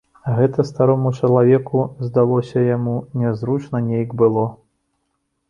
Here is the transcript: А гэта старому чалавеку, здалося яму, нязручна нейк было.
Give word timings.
А 0.29 0.35
гэта 0.37 0.63
старому 0.69 1.11
чалавеку, 1.17 1.83
здалося 2.07 2.65
яму, 2.69 2.97
нязручна 3.25 3.85
нейк 3.93 4.19
было. 4.25 4.49